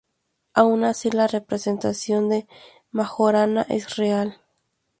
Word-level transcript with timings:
Aun 0.55 0.83
así 0.83 1.11
la 1.11 1.27
representación 1.27 2.27
de 2.27 2.47
Majorana 2.89 3.61
es 3.69 3.97
real. 3.97 4.41